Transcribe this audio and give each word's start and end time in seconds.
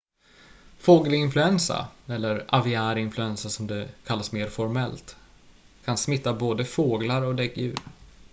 fågelinfluensa 0.77 1.87
eller 2.07 2.45
aviär 2.49 2.95
influensa 2.95 3.49
som 3.49 3.67
det 3.67 3.89
kallas 4.05 4.31
mer 4.31 4.47
formellt 4.49 5.15
kan 5.85 5.97
smitta 5.97 6.33
både 6.33 6.65
fåglar 6.65 7.21
och 7.21 7.35
däggdjur 7.35 7.79